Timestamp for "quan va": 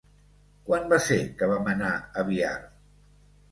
0.69-0.99